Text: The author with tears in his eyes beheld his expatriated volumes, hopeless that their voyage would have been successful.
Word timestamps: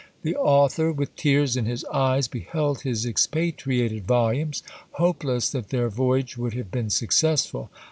The 0.23 0.35
author 0.35 0.91
with 0.91 1.15
tears 1.15 1.55
in 1.55 1.65
his 1.65 1.85
eyes 1.93 2.27
beheld 2.27 2.81
his 2.81 3.05
expatriated 3.05 4.07
volumes, 4.07 4.63
hopeless 4.93 5.51
that 5.51 5.69
their 5.69 5.89
voyage 5.89 6.39
would 6.39 6.55
have 6.55 6.71
been 6.71 6.89
successful. 6.89 7.69